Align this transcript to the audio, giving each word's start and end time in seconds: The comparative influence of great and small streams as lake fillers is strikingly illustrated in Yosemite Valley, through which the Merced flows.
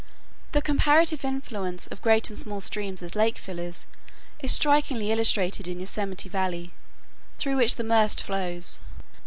The 0.53 0.63
comparative 0.63 1.23
influence 1.23 1.85
of 1.85 2.01
great 2.01 2.31
and 2.31 2.39
small 2.39 2.59
streams 2.59 3.03
as 3.03 3.15
lake 3.15 3.37
fillers 3.37 3.85
is 4.39 4.51
strikingly 4.51 5.11
illustrated 5.11 5.67
in 5.67 5.79
Yosemite 5.79 6.27
Valley, 6.27 6.71
through 7.37 7.57
which 7.57 7.75
the 7.75 7.83
Merced 7.83 8.23
flows. 8.23 8.79